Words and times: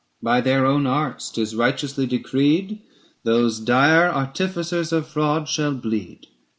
By 0.23 0.41
their 0.41 0.65
own 0.65 0.87
arts, 0.87 1.29
'tis 1.29 1.55
righteously 1.55 2.07
decreed, 2.07 2.69
1010 3.21 3.21
Those 3.23 3.59
dire 3.59 4.07
artificers 4.09 4.91
of 4.91 5.13
death 5.13 5.47
shall 5.47 5.75
bleed. 5.75 6.25